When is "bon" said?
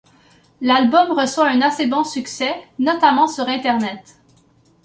1.85-2.03